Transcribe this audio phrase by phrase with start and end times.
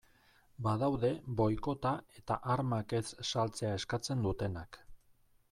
[0.67, 1.91] Badaude boikota
[2.21, 3.03] eta armak ez
[3.35, 4.83] saltzea eskatzen dutenak.